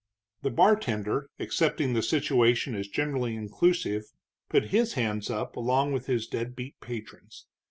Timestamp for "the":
0.41-0.49, 1.93-2.01